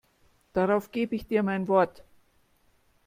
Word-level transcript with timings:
Darauf 0.53 0.91
gebe 0.91 1.13
ich 1.15 1.27
dir 1.27 1.43
mein 1.43 1.67
Wort. 1.67 2.03